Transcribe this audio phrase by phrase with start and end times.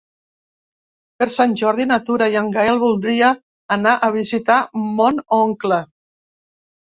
[1.21, 3.29] Per Sant Jordi na Tura i en Gaël voldria
[3.75, 4.57] anar a visitar
[5.01, 5.79] mon oncle.